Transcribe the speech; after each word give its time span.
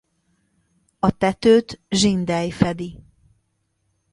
A 0.99 1.17
tetőt 1.17 1.81
zsindely 1.89 2.49
fedi. 2.49 3.03